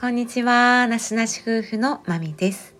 [0.00, 0.86] こんにちは。
[0.86, 2.74] なしなし夫婦のまみです。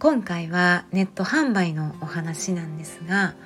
[0.00, 3.36] 今回はネット販売のお話なんですが、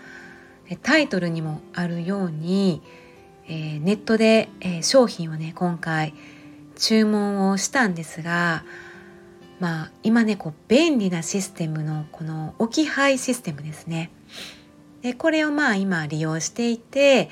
[0.83, 2.81] タイトルにもあるように、
[3.49, 6.15] えー、ネットで、えー、商品をね、今回
[6.75, 8.65] 注文をしたんですが、
[9.61, 14.11] まあ今ね、こう便利なシステムのこの置き配システムですね。
[15.03, 17.29] で、これをまあ今利用していて、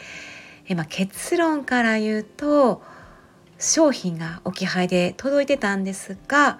[0.69, 2.83] えまあ、結論から言うと、
[3.61, 6.59] 商品が置き配で届いてたんですが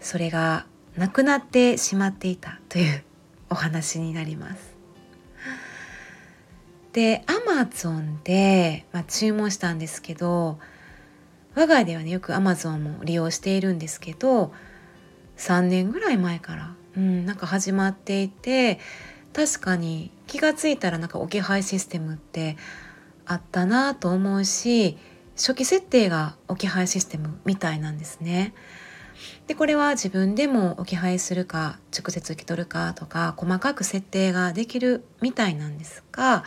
[0.00, 0.64] それが
[0.96, 3.04] なくなってしまっていたという
[3.50, 4.76] お話になります。
[6.92, 10.58] でアマゾンで、まあ、注文したんですけど
[11.54, 14.54] 我が家ではねよくアマゾンも利用しているんですけど
[15.36, 18.78] 3年ぐらい前から、うん、なんか始まっていて
[19.34, 22.56] 確かに気が付いたらなんか置き配システムって
[23.26, 24.96] あったなと思うし
[25.36, 28.54] 初期設定が置き配システムみたいなんですね。
[29.46, 36.44] でこれは自分でも置き配するか直接受け取るかとか細かく設定ができるみたいなんですが、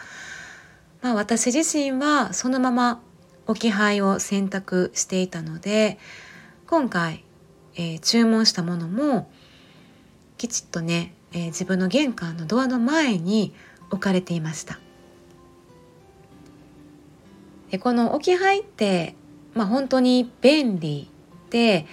[1.02, 3.02] まあ、私自身はそのまま
[3.48, 5.98] 置き配を選択していたので
[6.68, 7.24] 今回、
[7.76, 9.32] えー、注文したものも
[10.38, 13.54] きちっとね、えー、自分の玄関のドアの前に
[13.90, 14.80] 置かれていました。
[17.72, 19.16] でこの置き配って、
[19.54, 21.10] まあ、本当に便利
[21.50, 21.86] で、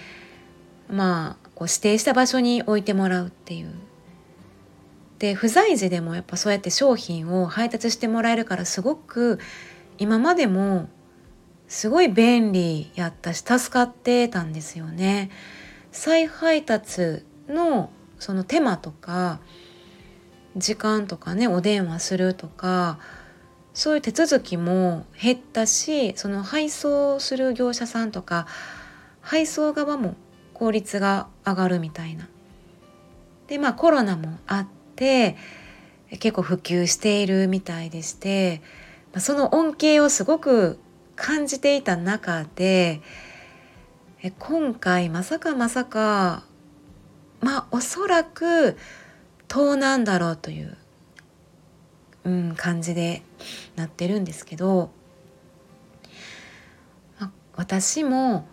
[0.88, 3.72] まあ、こう指定した場所に置いてもらうっていう。
[5.18, 9.38] で不在時でもやっぱそうやって商品を配達してもらえるからすごく
[9.96, 10.90] 今までも
[11.68, 15.30] すごい便利やったし助かってたんですよね。
[15.90, 19.40] 再配達のその手間とか
[20.56, 22.98] 時間とかねお電話するとか
[23.76, 28.46] そういう手続きも減ったしその配送する業者さんとか
[29.20, 30.14] 配送側も
[30.54, 32.26] 効率が上がるみたいな。
[33.48, 34.66] でまあコロナもあっ
[34.96, 35.36] て
[36.08, 38.62] 結構普及しているみたいでして
[39.18, 40.78] その恩恵をすごく
[41.14, 43.02] 感じていた中で
[44.38, 46.44] 今回まさかまさか
[47.42, 48.78] まあおそらく
[49.48, 50.78] 盗難だろうという
[52.26, 53.22] うん、感じで
[53.76, 54.90] なってるんですけど、
[57.20, 58.48] ま私も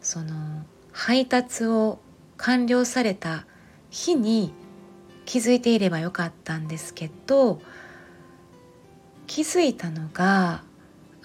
[0.00, 1.98] その配達を
[2.36, 3.44] 完了された
[3.90, 4.54] 日に
[5.24, 7.60] 気づいていればよかったんですけど
[9.26, 10.62] 気づいたのが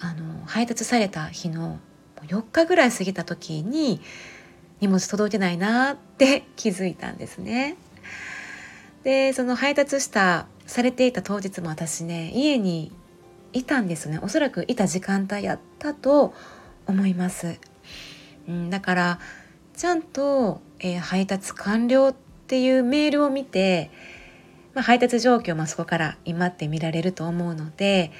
[0.00, 1.78] あの配達された日の
[2.26, 4.00] 4日ぐらい過ぎた時に
[4.80, 7.76] 荷物届いてないなって気づいたんですね。
[9.04, 12.92] でその配達したされていた当日も私ね家に
[13.52, 14.18] いたんですね。
[14.22, 16.34] おそらくいた時間帯やったと
[16.86, 17.58] 思います、
[18.48, 19.18] うん、だから
[19.76, 22.14] ちゃんと、えー、配達完了っ
[22.46, 23.90] ていうメールを見て、
[24.74, 28.10] まあ、配達状況もそこから今って見られると思うので、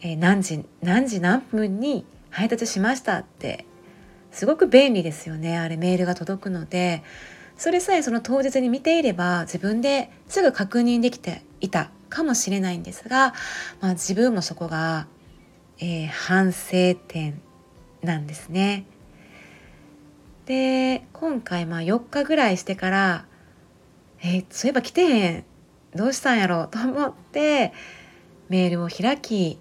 [0.00, 3.66] えー、何時何時何分に配達しましたって
[4.30, 7.02] すごく便利ですよねあれメールが届くので。
[7.60, 13.34] それさえその当日に見ていれば自分ですぐ確認できていたかもしれないんですが、
[13.82, 15.06] まあ、自分もそこが、
[15.78, 17.38] えー、反省点
[18.02, 18.86] なんですね。
[20.46, 23.26] で今回まあ4日ぐらいしてから
[24.22, 25.44] えー、そういえば来てへん
[25.94, 27.74] どうしたんやろと思って
[28.48, 29.58] メールを開き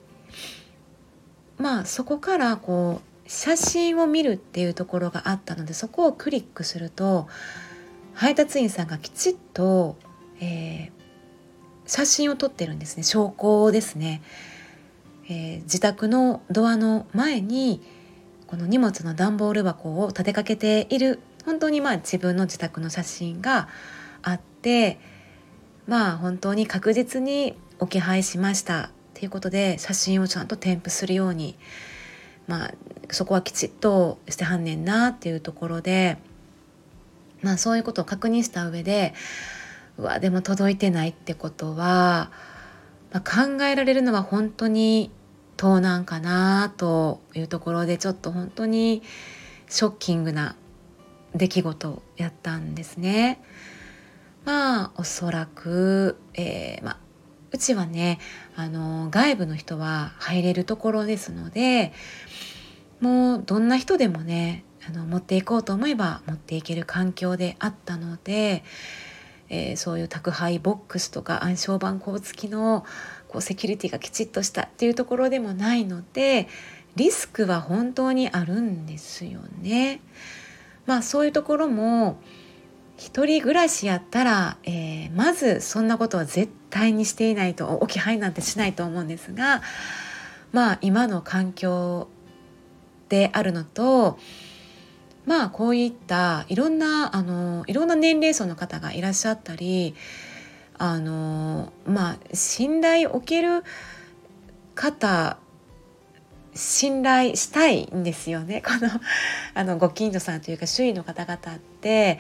[1.58, 7.28] まあそこからこう写真を見るっていうところがあったのでそこをクリックすると
[8.20, 9.96] 配達員さんがきちっと、
[10.42, 10.90] えー、
[11.86, 13.04] 写真を撮ってるんですね。
[13.04, 14.22] 証拠ですね、
[15.30, 17.82] えー、自宅のドアの前に
[18.46, 23.70] この荷物の段ボール箱を立てかけている本当にまあ自分の自宅の写真が
[24.22, 25.00] あって
[25.88, 28.88] まあ本当に確実に置き配しました。
[28.88, 31.58] っていうことで写真をちゃんと添付するように
[32.48, 32.74] まあ
[33.12, 36.18] そこはきちっとしてはんねんなっていうところで
[37.42, 39.14] まあそういうことを確認した上で
[39.98, 42.32] うわでも届いてないってことは、
[43.12, 45.12] まあ、考えられるのは本当に
[45.58, 49.04] 盗難かなというところでちょっと本当に
[49.68, 50.56] ショッキングな
[51.36, 53.42] 出来事やったんですね。
[54.46, 56.98] まあおそらく、えー、まあ、
[57.52, 58.20] うちはね
[58.56, 61.92] あの外部の人は入れるところですので
[63.02, 68.64] もうどんな人でもねあの持っていこうと思えば持っていける環境であったので、
[69.50, 72.86] えー、そういう宅配ボックスとか暗証番号付きの
[73.28, 76.48] こうセキュリティがきちっとしたっていうところでもないので
[76.96, 80.02] リスクは本当にあるんですよね。
[80.88, 82.20] まあそういうところも
[82.98, 89.62] 一人暮らしやったら、えー、まずそんなことは絶対にしていないと置き配なんてしないと思うんですが
[90.52, 92.08] まあ今の環境
[93.08, 94.18] であるのと
[95.30, 99.94] まあこういったいろんなあのいろんな年齢層の方がいらっしゃったり
[100.80, 103.64] あのまあ信頼を受ける
[104.74, 105.38] 方
[106.56, 108.64] 信頼したいんですよね。
[108.66, 108.90] この
[109.54, 112.18] あのご近所さんというか周囲の方々って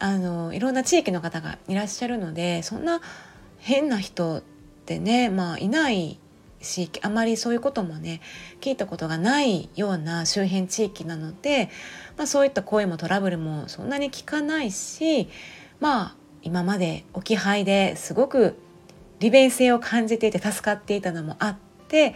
[0.00, 3.02] あのいろんな地域の方がいらっしゃるのでそんな
[3.58, 4.42] 変な人っ
[4.86, 6.18] てねまあいない
[6.62, 8.20] しあまりそういうこともね
[8.60, 11.70] 聞いたことがないような周辺地域なので、
[12.16, 15.28] まあ、そういった声もトラブルもそんなに聞かないし
[15.80, 18.58] まあ今まで置き配ですごく
[19.20, 21.56] 利便性を感じていて助かっていたのもあっ
[21.88, 22.14] て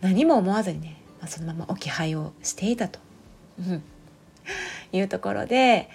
[0.00, 2.98] 何も思わずにね、まあ、そのまま置き配をしていたと、
[4.92, 5.90] いうところで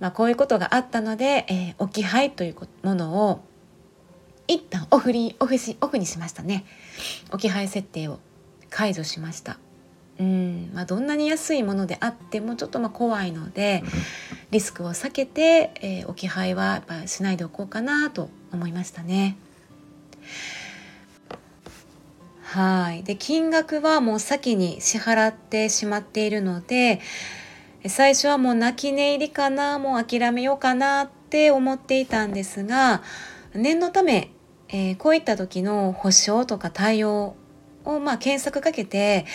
[0.00, 3.40] まあ、こういうことがあったので、えー、置き配というものを
[4.50, 6.64] 一旦オフにオフしオフにしましたね。
[7.28, 8.18] 置き配設定を
[8.68, 9.58] 解除しました。
[10.18, 13.84] うん、まあ、どんなに安いものであってもちょっとまあ怖いので
[14.50, 19.36] リスクを避けて、えー、置き配はやっぱしないでおこうかなと思いましたね。
[22.42, 23.04] はい。
[23.04, 27.00] で金額はもう先に支払ってしまっているので
[27.86, 33.02] 最初はもう泣き寝入りかなもう諦めようかなって思っていたんですが
[33.54, 34.30] 念のため、
[34.72, 37.34] えー、こういった時の保証とか対応
[37.84, 39.26] を、まあ、検索かけて、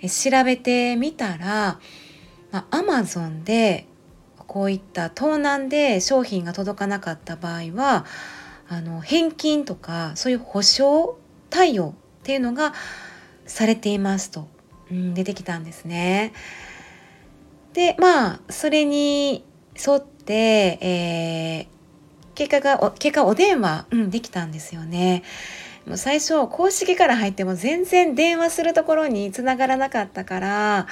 [0.00, 1.78] えー、調べてみたら、
[2.50, 3.86] まあ、Amazon で
[4.46, 8.04] こういった盗難で商品が届かなかった場合は
[8.68, 11.18] あの返金とかそういう保証
[11.50, 11.92] 対応っ
[12.22, 12.72] ていうのが
[13.46, 14.48] されていますと、
[14.90, 16.32] うん、出てきたんですね。
[17.72, 21.66] でまあそれに沿って、えー、
[22.34, 25.22] 結果が結果お電話、うん、できたんですよね。
[25.86, 30.86] もう最初公式から入っても全然電話するところにつながらなかったから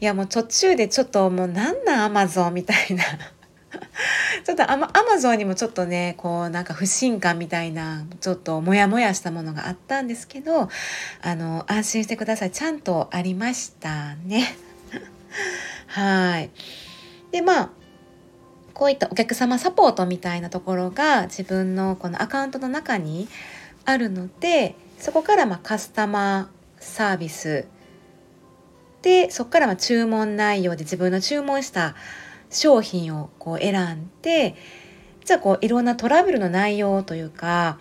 [0.00, 3.02] いやもう途中でちょっともうなんなんアマゾンみたいな
[4.44, 10.68] ちょっとアマアマゾンにもちょっとねこうなんか不信感みたいなちょっとモヤモヤしたものがあったんですけど
[11.22, 14.54] あの安心してくださいちゃんとありましたね。
[15.88, 16.50] はい。
[17.30, 17.70] で、まあ、
[18.74, 23.28] こういったお客様サポートみたいなところが自分のこのアカウントの中に
[23.84, 27.66] あるので、そこからまカスタマーサービス
[29.02, 31.94] で、そこからま注文内容で自分の注文した
[32.50, 34.56] 商品をこう選んで、
[35.24, 37.78] じゃあこういろんなトラブルの内容というか、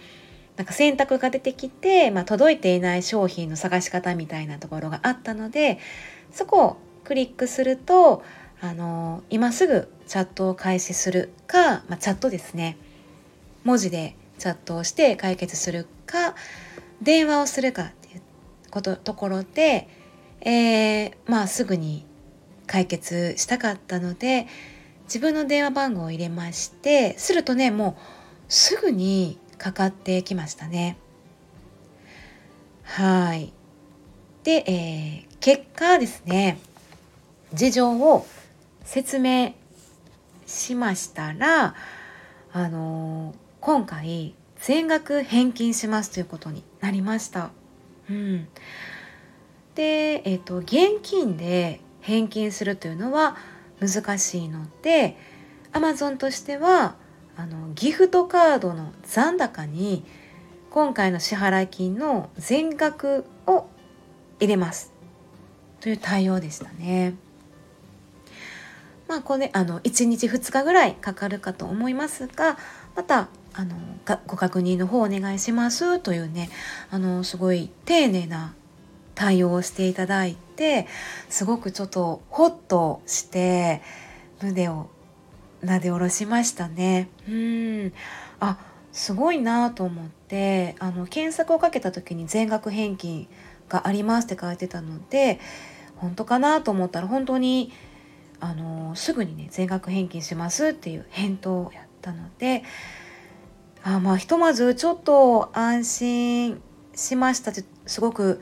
[0.59, 5.79] なんか選択が出てきて、まあ、届いていない商品の探し方みたいなところがあったので
[6.33, 8.23] そこをクリックすると
[8.59, 12.77] あの今すぐチャットを開始するか、まあ、チャットですね。
[13.63, 16.33] 文字でチャットをして解決するか
[16.99, 18.21] 電話をするかっていう
[18.71, 19.87] ことところで、
[20.41, 22.07] えー、まあすぐに
[22.65, 24.47] 解決したかったので
[25.03, 28.01] 自分の電話番号を入れましてするとねもう
[28.47, 30.97] すぐにかかってきましたね。
[32.81, 33.53] はい。
[34.43, 36.57] で、えー、結果ですね。
[37.53, 38.25] 事情を
[38.83, 39.53] 説明
[40.49, 41.75] しましたら、
[42.51, 47.51] あのー、今回全額返金しますということになりました。
[48.09, 48.47] うん、
[49.75, 53.37] で、えっ、ー、と現金で返金するというのは
[53.79, 55.15] 難しいので
[55.73, 56.95] Amazon としては
[57.37, 60.03] あのギフトカードの残高に
[60.71, 63.67] 今回の支払金の全額を
[64.39, 64.93] 入れます
[65.79, 67.15] という対応でしたね。
[69.09, 72.57] まあこれあの1日2日ぐらいかかるかと思いますが
[72.95, 73.75] またあの
[74.27, 76.49] ご確認の方お願いしますというね
[76.91, 78.53] あのすごい丁寧な
[79.15, 80.87] 対応をしていただいて
[81.27, 83.81] すごくちょっとホッとして
[84.41, 84.89] 胸を
[85.61, 87.09] なで下ろしましたね。
[87.27, 87.93] うん
[88.39, 88.57] あ
[88.91, 93.27] すごいなと思ってあの検索をかけた時に全額返金
[93.67, 95.39] がありますって書いてたので
[95.97, 97.73] 本当かなと思ったら本当に
[98.39, 102.63] あのすぐにね全額返金しますっていう返答をやったので
[103.83, 106.61] あまあひとまずちょっと安心
[106.95, 108.41] しましたってすごく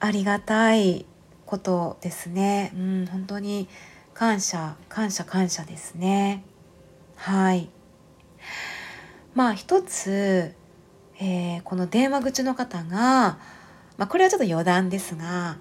[0.00, 1.06] ありがたい
[1.46, 2.72] ことですね。
[2.74, 3.68] うん、本当に
[4.14, 6.44] 感謝感謝感謝ですね。
[7.16, 7.70] はい。
[9.34, 10.54] まあ一つ、
[11.18, 13.38] えー、この電話口の方が
[13.96, 15.58] まあ、これはちょっと余談ですが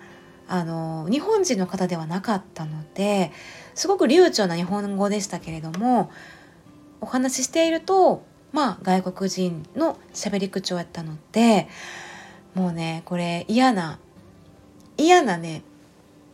[0.48, 3.32] あの日本人の方ではなかったので
[3.74, 6.12] すごく流暢な日本語でしたけれども
[7.02, 11.68] お話ししているとまあ外国人の喋り口調やったので
[12.54, 14.00] もうねこれ嫌な
[14.98, 15.64] 嫌なね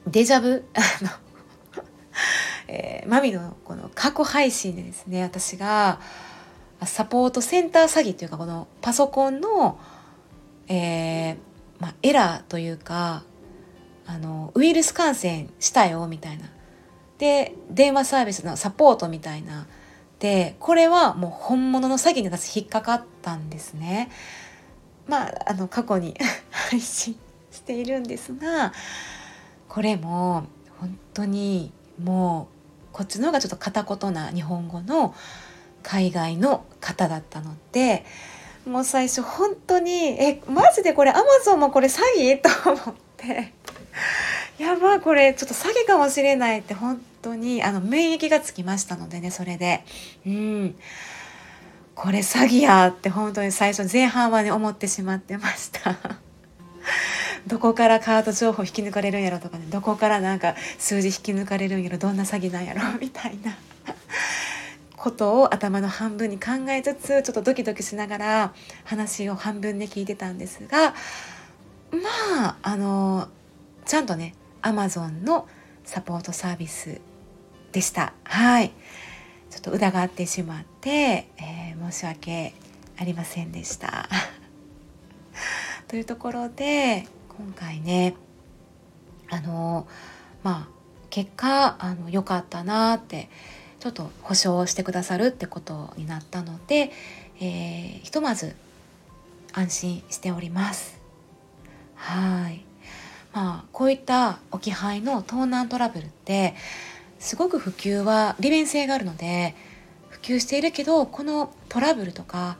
[0.07, 1.09] デジャブあの
[2.73, 5.99] えー、マミのこの過去配信でですね私が
[6.85, 9.77] サポートセンター詐欺というかこのパソコンの、
[10.69, 11.37] えー
[11.79, 13.23] まあ、エラーというか
[14.05, 16.45] あのウイルス感染したよみたいな。
[17.17, 19.67] で電話サービスのサポートみたいな。
[20.19, 24.09] でこれはもう本物の詐欺に私引っかかったんですね。
[25.07, 26.15] まああの過去に
[26.51, 27.17] 配信
[27.51, 28.71] しているんですが
[29.67, 30.43] これも
[30.79, 32.47] 本当にも
[32.91, 35.13] うこっちの方がちょっと片言な日本語の
[35.83, 38.05] 海外の方だったので
[38.65, 42.41] もう最初本当にえマジでこれアマゾンもこれ詐欺？
[42.41, 43.53] と思って。
[44.57, 49.83] やばいこれちょっと詐欺かもしれないって本当にあの免疫がつきましたのでねそれで。
[50.25, 50.75] うん。
[51.93, 55.97] これ詐欺やって本当に最初前半はね思ってしまってました。
[57.47, 59.65] どこからカード情報引き抜かれるんやろとかね。
[59.69, 61.97] どこからなんか数字引き抜かれるんやろ。
[61.97, 63.57] どんな詐欺なんやろみたいな。
[64.95, 70.93] ことを頭の半分に考えつつちょっとドキドキしながら話を半分で聞いてたんですが
[71.91, 73.27] まああの
[73.91, 75.49] ちゃんとね Amazon の
[75.83, 77.01] サポートサービス
[77.73, 78.13] でした。
[78.23, 78.71] はい。
[79.49, 82.53] ちょっと疑ってしまって、えー、申し訳
[82.97, 84.07] ありませんでした。
[85.89, 87.05] というところで
[87.37, 88.13] 今回ね
[89.29, 89.85] あの
[90.41, 90.73] まあ
[91.09, 93.29] 結果あの良かったなって
[93.81, 96.93] ちょっと保証してくださるってことになったので、
[97.41, 98.55] えー、ひとまず
[99.51, 100.97] 安心しております。
[101.95, 102.70] はい。
[103.33, 106.55] まあこういった置き配の盗難トラブルって
[107.19, 109.55] すごく普及は利便性があるので
[110.09, 112.57] 普及しているけどこのトラブルとか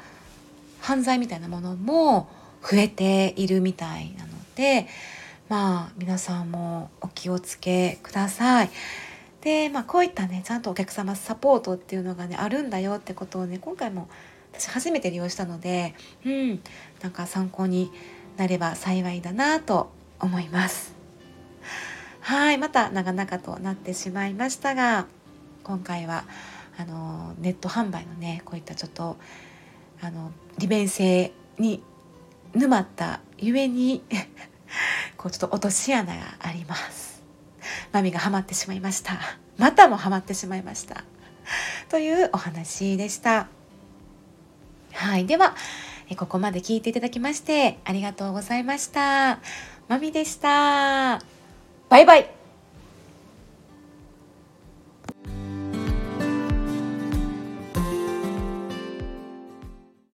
[0.80, 2.30] 犯罪みたいなものも
[2.62, 4.88] 増えているみたいなので
[5.50, 8.70] まあ皆さんもお気をつけください。
[9.42, 14.08] で、まあ、こういったねちゃんとお客様サポートっていうのがねあるんだよってことをね今回も
[14.54, 16.62] 私初めて利用したのでうん
[17.02, 17.92] なんか参考に
[18.38, 20.94] なれば幸いだなと思います。
[22.22, 25.08] はいまた長々となってしまいましたが
[25.64, 26.24] 今回は
[26.78, 29.18] あのネット販売のねこういったちょっと
[30.02, 31.84] あの利便性に
[32.54, 34.04] 沼ったゆえに
[35.18, 37.22] こうちょっと落とし穴があります。
[37.92, 39.20] マミがハマってしまいました。
[39.58, 41.04] またもハマってしまいました。
[41.90, 43.48] というお話でした。
[44.94, 45.56] はいでは
[46.18, 49.40] ここまで聞いていただきましてありがとうございました。
[49.92, 51.22] まみでした。
[51.90, 52.41] バイバイ。